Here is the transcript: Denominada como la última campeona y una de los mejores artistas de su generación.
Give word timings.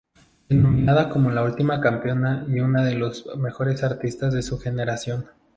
Denominada 0.49 1.09
como 1.09 1.29
la 1.29 1.43
última 1.43 1.79
campeona 1.79 2.43
y 2.49 2.59
una 2.59 2.83
de 2.83 2.95
los 2.95 3.27
mejores 3.37 3.83
artistas 3.83 4.33
de 4.33 4.41
su 4.41 4.57
generación. 4.57 5.27